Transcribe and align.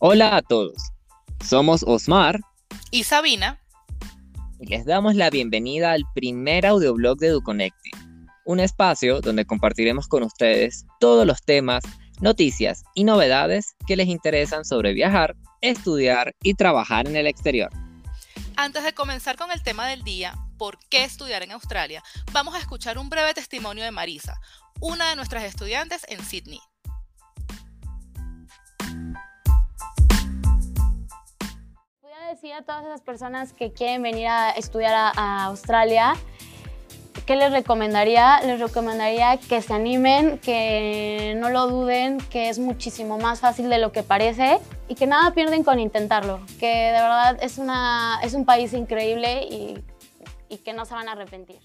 Hola 0.00 0.36
a 0.36 0.42
todos, 0.42 0.76
somos 1.44 1.82
Osmar 1.84 2.38
y 2.92 3.02
Sabina 3.02 3.60
y 4.60 4.66
les 4.66 4.84
damos 4.84 5.16
la 5.16 5.28
bienvenida 5.28 5.90
al 5.90 6.04
primer 6.14 6.66
audioblog 6.66 7.18
de 7.18 7.26
EduConnecting, 7.26 7.94
un 8.44 8.60
espacio 8.60 9.20
donde 9.20 9.44
compartiremos 9.44 10.06
con 10.06 10.22
ustedes 10.22 10.86
todos 11.00 11.26
los 11.26 11.42
temas, 11.42 11.82
noticias 12.20 12.84
y 12.94 13.02
novedades 13.02 13.74
que 13.88 13.96
les 13.96 14.06
interesan 14.06 14.64
sobre 14.64 14.92
viajar, 14.92 15.34
estudiar 15.62 16.32
y 16.44 16.54
trabajar 16.54 17.08
en 17.08 17.16
el 17.16 17.26
exterior. 17.26 17.70
Antes 18.54 18.84
de 18.84 18.92
comenzar 18.92 19.36
con 19.36 19.50
el 19.50 19.64
tema 19.64 19.88
del 19.88 20.04
día, 20.04 20.36
¿por 20.58 20.78
qué 20.90 21.02
estudiar 21.02 21.42
en 21.42 21.50
Australia? 21.50 22.04
Vamos 22.30 22.54
a 22.54 22.60
escuchar 22.60 22.98
un 22.98 23.10
breve 23.10 23.34
testimonio 23.34 23.82
de 23.82 23.90
Marisa, 23.90 24.40
una 24.80 25.10
de 25.10 25.16
nuestras 25.16 25.42
estudiantes 25.42 26.02
en 26.08 26.24
Sydney. 26.24 26.60
Decir 32.28 32.52
a 32.52 32.62
todas 32.62 32.84
esas 32.84 33.00
personas 33.00 33.52
que 33.52 33.72
quieren 33.72 34.02
venir 34.02 34.28
a 34.28 34.50
estudiar 34.50 34.92
a, 34.94 35.44
Australia, 35.44 36.14
¿qué 37.26 37.36
les 37.36 37.50
recomendaría? 37.50 38.40
Les 38.42 38.60
recomendaría 38.60 39.38
que 39.38 39.62
se 39.62 39.72
animen, 39.72 40.38
que 40.38 41.34
no 41.38 41.50
lo 41.50 41.68
duden, 41.68 42.18
que 42.18 42.48
es 42.48 42.58
muchísimo 42.58 43.18
más 43.18 43.40
fácil 43.40 43.68
de 43.68 43.78
lo 43.78 43.92
que 43.92 44.02
parece 44.02 44.58
y 44.88 44.94
que 44.94 45.06
nada 45.06 45.32
pierden 45.32 45.64
con 45.64 45.80
intentarlo, 45.80 46.40
que 46.60 46.66
de 46.66 46.92
verdad 46.92 47.38
es, 47.40 47.58
una, 47.58 48.20
es 48.22 48.34
un 48.34 48.44
país 48.44 48.72
increíble 48.74 49.44
y, 49.44 49.78
y 50.48 50.58
que 50.58 50.72
no 50.72 50.84
se 50.84 50.94
van 50.94 51.08
a 51.08 51.12
arrepentir. 51.12 51.60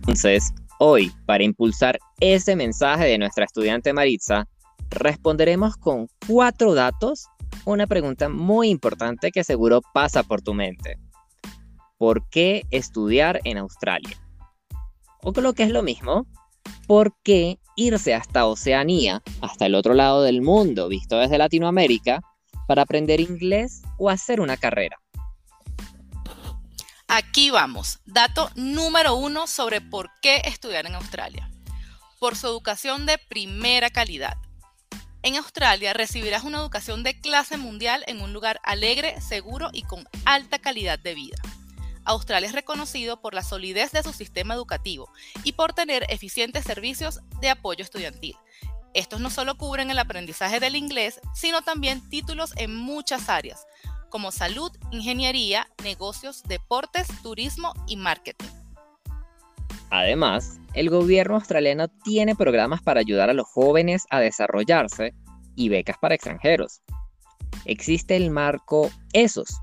Entonces, 0.00 0.52
Hoy, 0.82 1.12
para 1.26 1.44
impulsar 1.44 1.98
ese 2.20 2.56
mensaje 2.56 3.04
de 3.04 3.18
nuestra 3.18 3.44
estudiante 3.44 3.92
Maritza, 3.92 4.48
responderemos 4.88 5.76
con 5.76 6.08
cuatro 6.26 6.72
datos 6.72 7.28
una 7.64 7.86
pregunta 7.86 8.28
muy 8.28 8.68
importante 8.68 9.30
que 9.30 9.44
seguro 9.44 9.80
pasa 9.92 10.22
por 10.22 10.42
tu 10.42 10.54
mente. 10.54 10.98
¿Por 11.98 12.28
qué 12.30 12.64
estudiar 12.70 13.40
en 13.44 13.58
Australia? 13.58 14.16
O 15.22 15.32
lo 15.32 15.52
que 15.52 15.64
es 15.64 15.70
lo 15.70 15.82
mismo, 15.82 16.26
¿por 16.86 17.14
qué 17.22 17.58
irse 17.76 18.14
hasta 18.14 18.46
Oceanía, 18.46 19.22
hasta 19.40 19.66
el 19.66 19.74
otro 19.74 19.94
lado 19.94 20.22
del 20.22 20.40
mundo, 20.40 20.88
visto 20.88 21.18
desde 21.18 21.38
Latinoamérica, 21.38 22.20
para 22.66 22.82
aprender 22.82 23.20
inglés 23.20 23.82
o 23.98 24.08
hacer 24.08 24.40
una 24.40 24.56
carrera? 24.56 24.98
Aquí 27.08 27.50
vamos. 27.50 27.98
Dato 28.06 28.50
número 28.54 29.16
uno 29.16 29.46
sobre 29.46 29.80
por 29.80 30.10
qué 30.22 30.42
estudiar 30.44 30.86
en 30.86 30.94
Australia. 30.94 31.50
Por 32.20 32.36
su 32.36 32.46
educación 32.46 33.04
de 33.04 33.18
primera 33.18 33.90
calidad. 33.90 34.36
En 35.22 35.36
Australia 35.36 35.92
recibirás 35.92 36.44
una 36.44 36.58
educación 36.58 37.02
de 37.02 37.20
clase 37.20 37.58
mundial 37.58 38.04
en 38.06 38.22
un 38.22 38.32
lugar 38.32 38.58
alegre, 38.64 39.20
seguro 39.20 39.68
y 39.72 39.82
con 39.82 40.08
alta 40.24 40.58
calidad 40.58 40.98
de 40.98 41.14
vida. 41.14 41.36
Australia 42.04 42.48
es 42.48 42.54
reconocido 42.54 43.20
por 43.20 43.34
la 43.34 43.42
solidez 43.42 43.92
de 43.92 44.02
su 44.02 44.14
sistema 44.14 44.54
educativo 44.54 45.12
y 45.44 45.52
por 45.52 45.74
tener 45.74 46.06
eficientes 46.08 46.64
servicios 46.64 47.20
de 47.40 47.50
apoyo 47.50 47.84
estudiantil. 47.84 48.34
Estos 48.94 49.20
no 49.20 49.28
solo 49.28 49.58
cubren 49.58 49.90
el 49.90 49.98
aprendizaje 49.98 50.58
del 50.58 50.74
inglés, 50.74 51.20
sino 51.34 51.60
también 51.60 52.08
títulos 52.08 52.52
en 52.56 52.74
muchas 52.74 53.28
áreas, 53.28 53.66
como 54.08 54.32
salud, 54.32 54.72
ingeniería, 54.90 55.68
negocios, 55.84 56.42
deportes, 56.44 57.06
turismo 57.22 57.74
y 57.86 57.96
marketing. 57.96 58.59
Además, 59.90 60.60
el 60.74 60.88
gobierno 60.88 61.34
australiano 61.34 61.88
tiene 62.04 62.36
programas 62.36 62.80
para 62.80 63.00
ayudar 63.00 63.28
a 63.28 63.34
los 63.34 63.46
jóvenes 63.48 64.06
a 64.10 64.20
desarrollarse 64.20 65.14
y 65.56 65.68
becas 65.68 65.96
para 66.00 66.14
extranjeros. 66.14 66.80
Existe 67.64 68.16
el 68.16 68.30
marco 68.30 68.90
ESOS, 69.12 69.60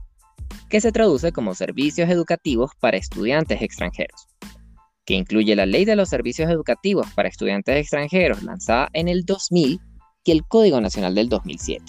que 0.70 0.82
se 0.82 0.92
traduce 0.92 1.32
como 1.32 1.56
Servicios 1.56 2.10
Educativos 2.10 2.72
para 2.80 2.98
Estudiantes 2.98 3.62
Extranjeros, 3.62 4.28
que 5.06 5.14
incluye 5.14 5.56
la 5.56 5.66
Ley 5.66 5.86
de 5.86 5.96
los 5.96 6.10
Servicios 6.10 6.50
Educativos 6.52 7.08
para 7.16 7.30
Estudiantes 7.30 7.78
Extranjeros 7.78 8.44
lanzada 8.44 8.90
en 8.92 9.08
el 9.08 9.24
2000 9.24 9.80
y 10.26 10.32
el 10.32 10.46
Código 10.46 10.82
Nacional 10.82 11.16
del 11.16 11.30
2007. 11.30 11.86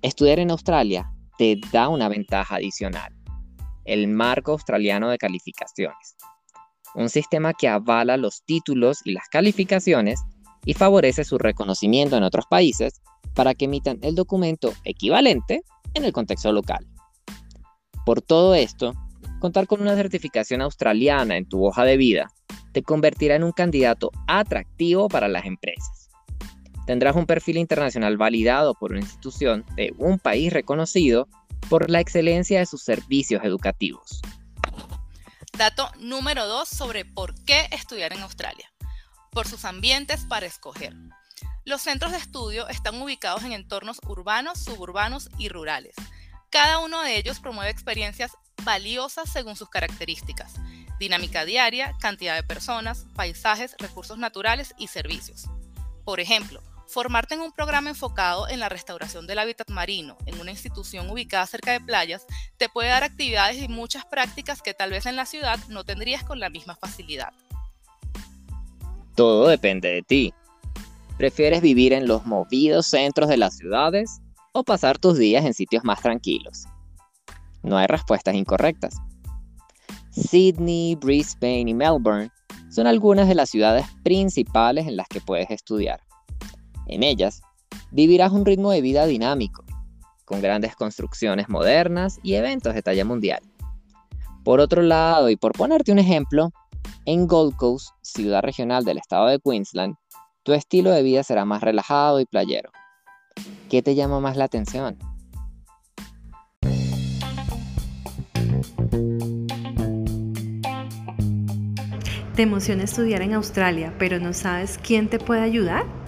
Estudiar 0.00 0.38
en 0.38 0.50
Australia 0.50 1.10
te 1.36 1.60
da 1.70 1.88
una 1.88 2.08
ventaja 2.08 2.56
adicional, 2.56 3.12
el 3.84 4.08
marco 4.08 4.52
australiano 4.52 5.10
de 5.10 5.18
calificaciones, 5.18 6.16
un 6.94 7.08
sistema 7.08 7.52
que 7.54 7.68
avala 7.68 8.16
los 8.16 8.42
títulos 8.44 9.00
y 9.04 9.12
las 9.12 9.28
calificaciones 9.28 10.20
y 10.64 10.74
favorece 10.74 11.24
su 11.24 11.38
reconocimiento 11.38 12.16
en 12.16 12.22
otros 12.22 12.46
países 12.46 13.00
para 13.34 13.54
que 13.54 13.66
emitan 13.66 13.98
el 14.02 14.14
documento 14.14 14.72
equivalente 14.84 15.62
en 15.94 16.04
el 16.04 16.12
contexto 16.12 16.52
local. 16.52 16.86
Por 18.06 18.22
todo 18.22 18.54
esto, 18.54 18.94
contar 19.40 19.66
con 19.66 19.80
una 19.80 19.96
certificación 19.96 20.62
australiana 20.62 21.36
en 21.36 21.48
tu 21.48 21.64
hoja 21.66 21.84
de 21.84 21.96
vida 21.96 22.30
te 22.72 22.82
convertirá 22.82 23.36
en 23.36 23.44
un 23.44 23.52
candidato 23.52 24.10
atractivo 24.26 25.08
para 25.08 25.28
las 25.28 25.44
empresas 25.44 26.04
tendrás 26.86 27.16
un 27.16 27.26
perfil 27.26 27.58
internacional 27.58 28.16
validado 28.16 28.74
por 28.74 28.92
una 28.92 29.00
institución 29.00 29.64
de 29.76 29.94
un 29.98 30.18
país 30.18 30.52
reconocido 30.52 31.28
por 31.68 31.90
la 31.90 32.00
excelencia 32.00 32.58
de 32.58 32.66
sus 32.66 32.82
servicios 32.82 33.42
educativos. 33.44 34.20
Dato 35.56 35.88
número 36.00 36.48
2 36.48 36.68
sobre 36.68 37.04
por 37.04 37.32
qué 37.44 37.68
estudiar 37.70 38.12
en 38.12 38.22
Australia. 38.22 38.72
Por 39.30 39.46
sus 39.46 39.64
ambientes 39.64 40.24
para 40.28 40.46
escoger. 40.46 40.92
Los 41.64 41.82
centros 41.82 42.10
de 42.10 42.18
estudio 42.18 42.66
están 42.66 43.00
ubicados 43.00 43.44
en 43.44 43.52
entornos 43.52 44.00
urbanos, 44.04 44.58
suburbanos 44.58 45.28
y 45.38 45.48
rurales. 45.48 45.94
Cada 46.50 46.80
uno 46.80 47.00
de 47.02 47.16
ellos 47.16 47.38
promueve 47.38 47.70
experiencias 47.70 48.32
valiosas 48.64 49.30
según 49.30 49.54
sus 49.54 49.70
características. 49.70 50.54
Dinámica 50.98 51.44
diaria, 51.44 51.94
cantidad 52.00 52.34
de 52.34 52.42
personas, 52.42 53.06
paisajes, 53.14 53.76
recursos 53.78 54.18
naturales 54.18 54.74
y 54.76 54.88
servicios. 54.88 55.44
Por 56.04 56.18
ejemplo, 56.18 56.64
Formarte 56.86 57.34
en 57.34 57.40
un 57.40 57.52
programa 57.52 57.90
enfocado 57.90 58.48
en 58.48 58.60
la 58.60 58.68
restauración 58.68 59.26
del 59.26 59.38
hábitat 59.38 59.70
marino 59.70 60.16
en 60.26 60.40
una 60.40 60.50
institución 60.50 61.08
ubicada 61.10 61.46
cerca 61.46 61.72
de 61.72 61.80
playas 61.80 62.26
te 62.58 62.68
puede 62.68 62.88
dar 62.88 63.04
actividades 63.04 63.62
y 63.62 63.68
muchas 63.68 64.04
prácticas 64.04 64.62
que 64.62 64.74
tal 64.74 64.90
vez 64.90 65.06
en 65.06 65.16
la 65.16 65.26
ciudad 65.26 65.58
no 65.68 65.84
tendrías 65.84 66.24
con 66.24 66.40
la 66.40 66.50
misma 66.50 66.76
facilidad. 66.76 67.32
Todo 69.14 69.48
depende 69.48 69.88
de 69.88 70.02
ti. 70.02 70.34
¿Prefieres 71.16 71.62
vivir 71.62 71.92
en 71.92 72.06
los 72.08 72.26
movidos 72.26 72.86
centros 72.86 73.28
de 73.28 73.36
las 73.36 73.56
ciudades 73.56 74.20
o 74.52 74.64
pasar 74.64 74.98
tus 74.98 75.16
días 75.16 75.44
en 75.44 75.54
sitios 75.54 75.84
más 75.84 76.02
tranquilos? 76.02 76.64
No 77.62 77.78
hay 77.78 77.86
respuestas 77.86 78.34
incorrectas. 78.34 78.96
Sydney, 80.10 80.96
Brisbane 80.96 81.70
y 81.70 81.74
Melbourne 81.74 82.30
son 82.70 82.86
algunas 82.86 83.28
de 83.28 83.34
las 83.34 83.50
ciudades 83.50 83.86
principales 84.02 84.86
en 84.86 84.96
las 84.96 85.08
que 85.08 85.20
puedes 85.20 85.50
estudiar. 85.50 86.00
En 86.86 87.02
ellas, 87.02 87.42
vivirás 87.90 88.32
un 88.32 88.44
ritmo 88.44 88.70
de 88.70 88.80
vida 88.80 89.06
dinámico, 89.06 89.64
con 90.24 90.40
grandes 90.40 90.76
construcciones 90.76 91.48
modernas 91.48 92.18
y 92.22 92.34
eventos 92.34 92.74
de 92.74 92.82
talla 92.82 93.04
mundial. 93.04 93.42
Por 94.42 94.60
otro 94.60 94.82
lado, 94.82 95.30
y 95.30 95.36
por 95.36 95.52
ponerte 95.52 95.92
un 95.92 95.98
ejemplo, 95.98 96.50
en 97.06 97.26
Gold 97.26 97.56
Coast, 97.56 97.94
ciudad 98.02 98.42
regional 98.42 98.84
del 98.84 98.98
estado 98.98 99.26
de 99.26 99.38
Queensland, 99.38 99.96
tu 100.42 100.52
estilo 100.52 100.90
de 100.90 101.02
vida 101.02 101.22
será 101.22 101.44
más 101.44 101.62
relajado 101.62 102.20
y 102.20 102.26
playero. 102.26 102.70
¿Qué 103.70 103.82
te 103.82 103.94
llama 103.94 104.20
más 104.20 104.36
la 104.36 104.44
atención? 104.44 104.98
¿Te 112.34 112.42
emociona 112.42 112.82
estudiar 112.82 113.22
en 113.22 113.32
Australia, 113.34 113.94
pero 113.98 114.18
no 114.18 114.32
sabes 114.32 114.78
quién 114.82 115.08
te 115.08 115.18
puede 115.18 115.42
ayudar? 115.42 116.03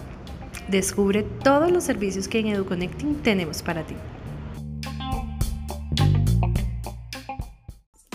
Descubre 0.69 1.23
todos 1.23 1.71
los 1.71 1.85
servicios 1.85 2.27
que 2.27 2.41
en 2.41 2.49
EduConnecting 2.49 3.23
tenemos 3.23 3.63
para 3.63 3.87
ti. 3.87 3.95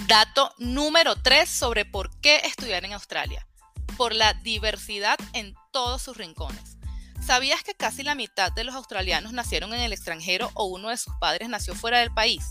Dato 0.05 0.53
número 0.57 1.15
3 1.15 1.47
sobre 1.47 1.85
por 1.85 2.09
qué 2.19 2.41
estudiar 2.43 2.83
en 2.83 2.91
Australia. 2.91 3.47
Por 3.95 4.13
la 4.13 4.33
diversidad 4.33 5.17
en 5.31 5.55
todos 5.71 6.01
sus 6.01 6.17
rincones. 6.17 6.77
¿Sabías 7.25 7.63
que 7.63 7.73
casi 7.73 8.03
la 8.03 8.15
mitad 8.15 8.51
de 8.51 8.65
los 8.65 8.75
australianos 8.75 9.31
nacieron 9.31 9.73
en 9.73 9.79
el 9.79 9.93
extranjero 9.93 10.51
o 10.53 10.65
uno 10.65 10.89
de 10.89 10.97
sus 10.97 11.13
padres 11.21 11.47
nació 11.47 11.73
fuera 11.73 11.99
del 11.99 12.13
país? 12.13 12.43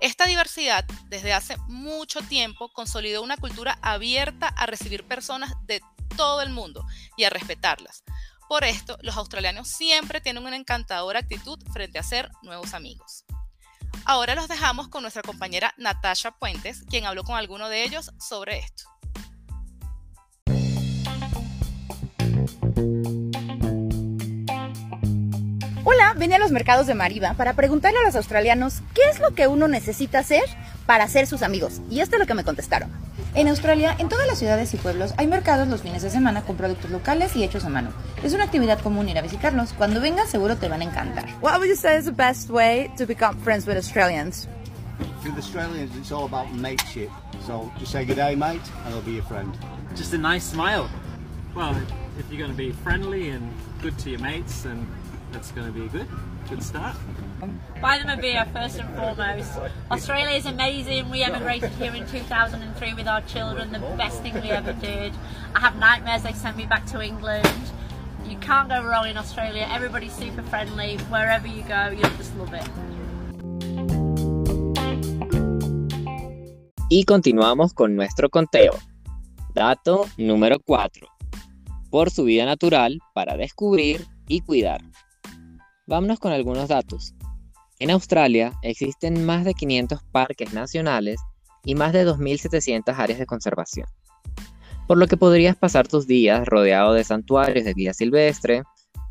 Esta 0.00 0.26
diversidad, 0.26 0.84
desde 1.08 1.32
hace 1.32 1.56
mucho 1.68 2.20
tiempo, 2.20 2.70
consolidó 2.74 3.22
una 3.22 3.38
cultura 3.38 3.78
abierta 3.80 4.48
a 4.48 4.66
recibir 4.66 5.04
personas 5.04 5.54
de 5.66 5.80
todo 6.18 6.42
el 6.42 6.50
mundo 6.50 6.84
y 7.16 7.24
a 7.24 7.30
respetarlas, 7.30 8.02
por 8.48 8.64
esto, 8.64 8.96
los 9.02 9.16
australianos 9.16 9.68
siempre 9.68 10.20
tienen 10.20 10.44
una 10.44 10.56
encantadora 10.56 11.20
actitud 11.20 11.58
frente 11.72 11.98
a 11.98 12.02
ser 12.02 12.30
nuevos 12.42 12.72
amigos. 12.72 13.24
Ahora 14.06 14.34
los 14.34 14.48
dejamos 14.48 14.88
con 14.88 15.02
nuestra 15.02 15.22
compañera 15.22 15.74
Natasha 15.76 16.30
Puentes, 16.30 16.82
quien 16.88 17.04
habló 17.04 17.24
con 17.24 17.36
alguno 17.36 17.68
de 17.68 17.84
ellos 17.84 18.10
sobre 18.18 18.58
esto. 18.58 18.84
Hola, 25.84 26.14
venía 26.16 26.36
a 26.36 26.40
los 26.40 26.50
mercados 26.50 26.86
de 26.86 26.94
Mariba 26.94 27.34
para 27.34 27.52
preguntarle 27.52 27.98
a 27.98 28.04
los 28.04 28.16
australianos 28.16 28.80
qué 28.94 29.02
es 29.10 29.20
lo 29.20 29.34
que 29.34 29.46
uno 29.46 29.68
necesita 29.68 30.20
hacer 30.20 30.44
para 30.86 31.06
ser 31.08 31.26
sus 31.26 31.42
amigos. 31.42 31.82
Y 31.90 32.00
esto 32.00 32.16
es 32.16 32.20
lo 32.20 32.26
que 32.26 32.34
me 32.34 32.44
contestaron. 32.44 33.07
En 33.34 33.46
Australia, 33.46 33.94
en 33.98 34.08
todas 34.08 34.26
las 34.26 34.38
ciudades 34.38 34.72
y 34.74 34.78
pueblos 34.78 35.12
hay 35.16 35.26
mercados 35.26 35.68
los 35.68 35.82
fines 35.82 36.02
de 36.02 36.10
semana 36.10 36.42
con 36.42 36.56
productos 36.56 36.90
locales 36.90 37.36
y 37.36 37.44
hechos 37.44 37.64
a 37.64 37.68
mano. 37.68 37.90
Es 38.22 38.32
una 38.32 38.44
actividad 38.44 38.80
común 38.80 39.08
ir 39.08 39.18
a 39.18 39.22
visitarlos. 39.22 39.74
Cuando 39.74 40.00
vengas 40.00 40.30
seguro 40.30 40.56
te 40.56 40.68
van 40.68 40.80
a 40.80 40.84
encantar. 40.84 41.26
What 41.40 41.58
would 41.58 41.68
you 41.68 41.76
say 41.76 41.98
is 41.98 42.06
the 42.06 42.10
best 42.10 42.50
way 42.50 42.90
to 42.96 43.06
become 43.06 43.38
friends 43.40 43.66
with 43.66 43.76
Australians? 43.76 44.48
With 45.22 45.36
Australians, 45.36 45.94
it's 45.96 46.10
all 46.10 46.24
about 46.24 46.52
mateship. 46.54 47.10
So 47.46 47.70
just 47.78 47.92
say 47.92 48.04
good 48.04 48.16
day, 48.16 48.34
mate, 48.34 48.62
and 48.84 48.94
I'll 48.94 49.02
be 49.02 49.12
your 49.12 49.24
friend. 49.24 49.52
Just 49.94 50.14
a 50.14 50.18
nice 50.18 50.44
smile. 50.44 50.88
Well, 51.54 51.76
if 52.18 52.30
you're 52.30 52.38
going 52.38 52.50
to 52.50 52.56
be 52.56 52.72
friendly 52.72 53.30
and 53.30 53.52
good 53.82 53.96
to 53.98 54.10
your 54.10 54.20
mates, 54.20 54.62
then 54.62 54.86
that's 55.32 55.52
going 55.52 55.66
to 55.66 55.72
be 55.72 55.86
a 55.86 55.88
good, 55.88 56.06
good 56.48 56.62
start. 56.62 56.96
Buy 57.80 57.98
them 57.98 58.08
a 58.08 58.20
beer 58.20 58.46
first 58.52 58.78
and 58.78 58.88
foremost. 58.96 59.58
Australia 59.90 60.36
is 60.36 60.46
amazing. 60.46 61.10
We 61.10 61.22
emigrated 61.22 61.70
here 61.72 61.94
in 61.94 62.06
2003 62.06 62.94
with 62.94 63.06
our 63.06 63.20
children, 63.22 63.72
the 63.72 63.80
best 63.96 64.22
thing 64.22 64.34
we 64.34 64.50
ever 64.50 64.72
did. 64.72 65.12
I 65.54 65.60
have 65.60 65.76
nightmares 65.76 66.22
they 66.22 66.32
sent 66.32 66.56
me 66.56 66.66
back 66.66 66.86
to 66.86 67.02
England. 67.02 67.48
You 68.26 68.36
can't 68.38 68.68
go 68.68 68.82
wrong 68.82 69.08
in 69.08 69.16
Australia. 69.16 69.68
Everybody's 69.70 70.12
super 70.12 70.42
friendly. 70.42 70.96
Wherever 71.10 71.46
you 71.46 71.62
go, 71.62 71.88
you'll 71.88 72.16
just 72.16 72.36
love 72.36 72.52
it. 72.54 72.68
Y 76.90 77.04
continuamos 77.04 77.74
con 77.74 77.94
nuestro 77.96 78.30
conteo. 78.30 78.72
Dato 79.54 80.06
número 80.16 80.58
4. 80.64 81.06
Por 81.90 82.10
su 82.10 82.24
vida 82.24 82.46
natural 82.46 82.98
para 83.14 83.36
descubrir 83.36 84.06
y 84.26 84.40
cuidar. 84.40 84.80
Vámonos 85.88 86.20
con 86.20 86.32
algunos 86.32 86.68
datos. 86.68 87.14
En 87.78 87.90
Australia 87.90 88.52
existen 88.60 89.24
más 89.24 89.46
de 89.46 89.54
500 89.54 90.04
parques 90.12 90.52
nacionales 90.52 91.18
y 91.64 91.74
más 91.76 91.94
de 91.94 92.06
2.700 92.06 92.94
áreas 92.94 93.18
de 93.18 93.24
conservación, 93.24 93.86
por 94.86 94.98
lo 94.98 95.06
que 95.06 95.16
podrías 95.16 95.56
pasar 95.56 95.88
tus 95.88 96.06
días 96.06 96.46
rodeado 96.46 96.92
de 96.92 97.04
santuarios 97.04 97.64
de 97.64 97.72
vida 97.72 97.94
silvestre, 97.94 98.64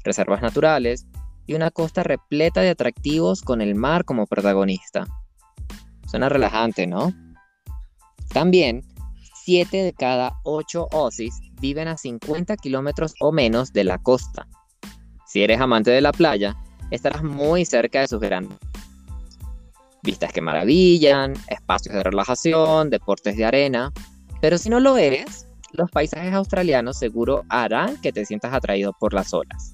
reservas 0.04 0.44
naturales 0.44 1.08
y 1.48 1.56
una 1.56 1.72
costa 1.72 2.04
repleta 2.04 2.62
de 2.62 2.70
atractivos 2.70 3.42
con 3.42 3.62
el 3.62 3.74
mar 3.74 4.06
como 4.06 4.28
protagonista. 4.28 5.08
Suena 6.06 6.30
relajante, 6.30 6.86
¿no? 6.86 7.12
También, 8.30 8.84
7 9.46 9.78
de 9.78 9.94
cada 9.94 10.34
8 10.44 10.90
Aussies 10.92 11.34
viven 11.60 11.88
a 11.88 11.98
50 11.98 12.56
kilómetros 12.58 13.16
o 13.20 13.32
menos 13.32 13.74
de 13.74 13.84
la 13.84 13.98
costa. 13.98 14.48
Si 15.26 15.42
eres 15.42 15.60
amante 15.60 15.90
de 15.90 16.02
la 16.02 16.12
playa, 16.12 16.56
estarás 16.92 17.24
muy 17.24 17.66
cerca 17.66 18.02
de 18.02 18.08
sus 18.08 18.20
grandes 18.20 18.58
vistas 20.04 20.32
que 20.32 20.42
maravillan, 20.42 21.34
espacios 21.50 21.94
de 21.94 22.04
relajación, 22.04 22.90
deportes 22.90 23.36
de 23.36 23.46
arena. 23.46 23.92
Pero 24.42 24.58
si 24.58 24.70
no 24.70 24.80
lo 24.80 24.98
eres, 24.98 25.48
los 25.72 25.92
paisajes 25.92 26.34
australianos 26.34 26.98
seguro 26.98 27.44
harán 27.50 28.00
que 28.02 28.14
te 28.14 28.26
sientas 28.26 28.54
atraído 28.54 28.94
por 28.94 29.14
las 29.14 29.34
olas. 29.34 29.74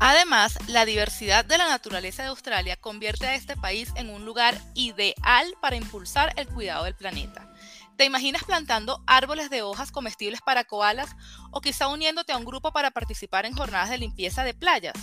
Además, 0.00 0.58
la 0.68 0.84
diversidad 0.84 1.44
de 1.44 1.58
la 1.58 1.68
naturaleza 1.68 2.22
de 2.22 2.28
Australia 2.28 2.76
convierte 2.76 3.26
a 3.26 3.34
este 3.34 3.56
país 3.56 3.92
en 3.96 4.10
un 4.10 4.24
lugar 4.24 4.56
ideal 4.74 5.46
para 5.60 5.76
impulsar 5.76 6.32
el 6.36 6.46
cuidado 6.48 6.84
del 6.84 6.94
planeta. 6.94 7.52
¿Te 7.96 8.04
imaginas 8.04 8.44
plantando 8.44 9.02
árboles 9.08 9.50
de 9.50 9.62
hojas 9.62 9.90
comestibles 9.90 10.40
para 10.40 10.62
koalas 10.62 11.16
o 11.50 11.60
quizá 11.60 11.88
uniéndote 11.88 12.32
a 12.32 12.36
un 12.36 12.44
grupo 12.44 12.70
para 12.70 12.92
participar 12.92 13.44
en 13.44 13.54
jornadas 13.54 13.90
de 13.90 13.98
limpieza 13.98 14.44
de 14.44 14.54
playas? 14.54 14.94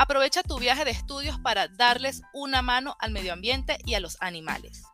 Aprovecha 0.00 0.42
tu 0.42 0.58
viaje 0.58 0.86
de 0.86 0.92
estudios 0.92 1.38
para 1.40 1.68
darles 1.68 2.22
una 2.32 2.62
mano 2.62 2.96
al 3.00 3.10
medio 3.10 3.34
ambiente 3.34 3.76
y 3.84 3.92
a 3.92 4.00
los 4.00 4.16
animales. 4.22 4.84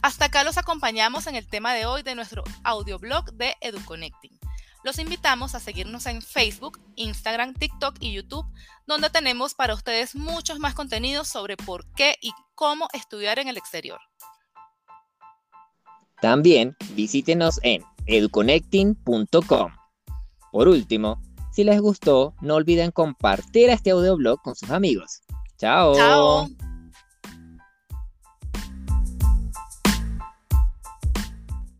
Hasta 0.00 0.26
acá 0.26 0.44
los 0.44 0.58
acompañamos 0.58 1.26
en 1.26 1.34
el 1.34 1.48
tema 1.48 1.74
de 1.74 1.86
hoy 1.86 2.04
de 2.04 2.14
nuestro 2.14 2.44
audioblog 2.62 3.32
de 3.32 3.56
EduConnecting. 3.60 4.38
Los 4.84 5.00
invitamos 5.00 5.56
a 5.56 5.58
seguirnos 5.58 6.06
en 6.06 6.22
Facebook, 6.22 6.78
Instagram, 6.94 7.54
TikTok 7.54 7.96
y 7.98 8.12
YouTube, 8.12 8.46
donde 8.86 9.10
tenemos 9.10 9.54
para 9.54 9.74
ustedes 9.74 10.14
muchos 10.14 10.60
más 10.60 10.74
contenidos 10.74 11.26
sobre 11.26 11.56
por 11.56 11.84
qué 11.94 12.14
y 12.22 12.30
cómo 12.54 12.86
estudiar 12.92 13.40
en 13.40 13.48
el 13.48 13.56
exterior. 13.56 13.98
También 16.22 16.76
visítenos 16.92 17.58
en 17.64 17.82
educonnecting.com. 18.06 19.72
Por 20.52 20.68
último, 20.68 21.20
si 21.56 21.64
les 21.64 21.80
gustó, 21.80 22.34
no 22.42 22.56
olviden 22.56 22.90
compartir 22.90 23.70
este 23.70 23.90
audioblog 23.90 24.42
con 24.42 24.54
sus 24.54 24.70
amigos. 24.70 25.22
Chao. 25.56 25.94
Chao. 25.94 26.65